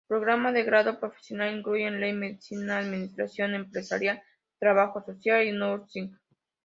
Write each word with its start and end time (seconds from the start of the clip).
Programas 0.07 0.55
de 0.55 0.63
grado 0.63 0.99
profesional 0.99 1.55
incluyen 1.55 1.99
Ley, 2.01 2.11
Medicina, 2.13 2.79
Administración 2.79 3.53
Empresarial, 3.53 4.23
Trabajo 4.57 5.03
Social, 5.05 5.45
y 5.45 5.51
Nursing. 5.51 6.17